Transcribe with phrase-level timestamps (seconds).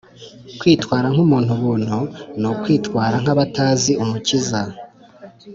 [0.59, 1.97] Kwitwara nk'umuntu-buntu
[2.39, 4.61] ni ukwitwara nk'abatazi Umukiza.